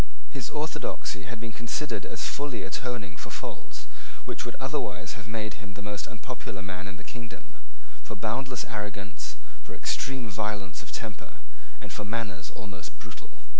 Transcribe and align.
His 0.31 0.49
orthodoxy 0.49 1.25
had 1.29 1.39
been 1.39 1.51
considered 1.53 2.07
as 2.07 2.25
fully 2.27 2.63
atoning 2.63 3.17
for 3.17 3.29
faults 3.29 3.85
which 4.25 4.45
would 4.49 4.55
otherwise 4.57 5.11
have 5.13 5.27
made 5.29 5.61
him 5.61 5.75
the 5.77 5.83
most 5.85 6.07
unpopular 6.09 6.63
man 6.63 6.87
in 6.89 6.97
the 6.97 7.03
kingdom, 7.05 7.53
for 8.01 8.15
boundless 8.17 8.65
arrogance, 8.65 9.35
for 9.61 9.75
extreme 9.77 10.25
violence 10.27 10.81
of 10.81 10.89
temper, 10.91 11.41
and 11.79 11.93
for 11.93 12.01
manners 12.03 12.49
almost 12.57 12.97
brutal. 12.97 13.29